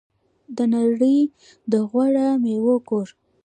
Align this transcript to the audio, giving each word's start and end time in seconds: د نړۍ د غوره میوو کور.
د 0.57 0.57
نړۍ 0.75 1.19
د 1.71 1.73
غوره 1.89 2.27
میوو 2.43 2.75
کور. 2.89 3.07